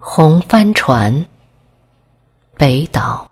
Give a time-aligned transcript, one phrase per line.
[0.00, 1.26] 红帆船，
[2.56, 3.28] 北岛。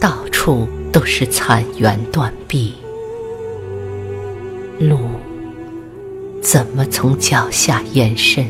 [0.00, 2.72] 到处都是残垣断壁，
[4.78, 4.98] 路
[6.42, 8.46] 怎么从脚下延伸？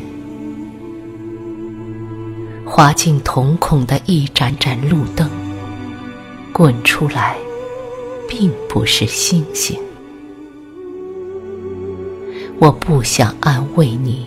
[2.65, 5.29] 滑进瞳孔的一盏盏路灯，
[6.51, 7.37] 滚出来，
[8.27, 9.79] 并不是星星。
[12.59, 14.25] 我不想安慰你，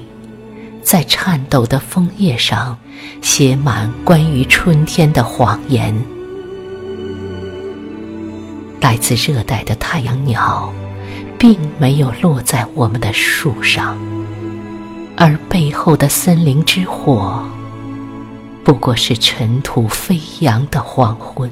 [0.83, 2.79] 在颤抖的枫叶上
[3.21, 5.95] 写满关于春天的谎言。
[8.81, 10.73] 来自热带的太阳鸟，
[11.41, 13.99] 并没有落在我们的树上，
[15.17, 17.43] 而背后的森林之火，
[18.63, 21.51] 不过是尘土飞扬的黄昏。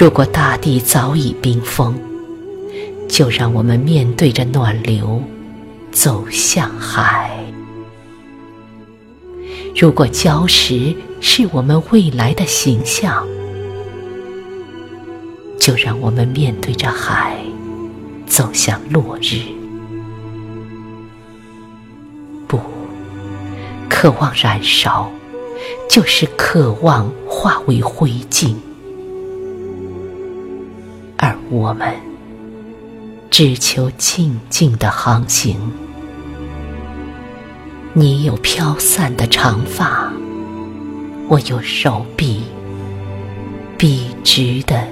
[0.00, 1.94] 如果大地早已冰封，
[3.06, 5.22] 就让我们面对着暖流，
[5.92, 7.30] 走向海。
[9.76, 13.28] 如果礁石是我们未来的形象，
[15.58, 17.36] 就让我们面对着海，
[18.26, 19.42] 走向落日。
[22.46, 22.58] 不，
[23.88, 25.10] 渴望燃烧，
[25.90, 28.54] 就是渴望化为灰烬，
[31.18, 31.94] 而我们
[33.30, 35.56] 只求静静的航行。
[37.92, 40.10] 你有飘散的长发，
[41.28, 42.44] 我有手臂
[43.76, 44.86] 笔直的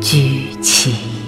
[0.00, 1.19] 举起。